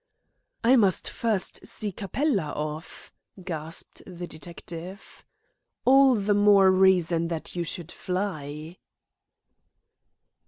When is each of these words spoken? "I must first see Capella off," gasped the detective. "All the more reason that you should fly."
"I 0.63 0.77
must 0.77 1.07
first 1.07 1.67
see 1.67 1.91
Capella 1.91 2.53
off," 2.53 3.13
gasped 3.43 4.01
the 4.07 4.25
detective. 4.25 5.23
"All 5.85 6.15
the 6.15 6.33
more 6.33 6.71
reason 6.71 7.27
that 7.27 7.55
you 7.55 7.63
should 7.63 7.91
fly." 7.91 8.77